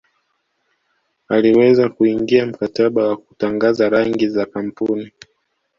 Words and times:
aliweza 1.27 1.89
kuingia 1.89 2.45
mkataba 2.45 3.07
wa 3.07 3.17
kutangaza 3.17 3.89
rangi 3.89 4.27
za 4.29 4.45
kampuni 4.45 5.11